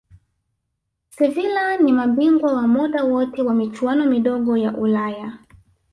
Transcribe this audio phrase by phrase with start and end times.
[1.09, 5.37] sevila ni mabingwa wa muda wote wa michuano midogo ya ulaya